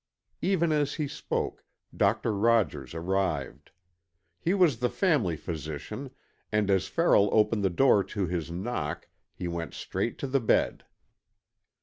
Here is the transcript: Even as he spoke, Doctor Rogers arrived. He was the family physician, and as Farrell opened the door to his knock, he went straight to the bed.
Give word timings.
Even 0.41 0.71
as 0.71 0.95
he 0.95 1.07
spoke, 1.07 1.63
Doctor 1.95 2.33
Rogers 2.35 2.95
arrived. 2.95 3.69
He 4.39 4.55
was 4.55 4.79
the 4.79 4.89
family 4.89 5.37
physician, 5.37 6.09
and 6.51 6.71
as 6.71 6.87
Farrell 6.87 7.29
opened 7.31 7.63
the 7.63 7.69
door 7.69 8.03
to 8.05 8.25
his 8.25 8.49
knock, 8.49 9.07
he 9.35 9.47
went 9.47 9.75
straight 9.75 10.17
to 10.17 10.25
the 10.25 10.39
bed. 10.39 10.85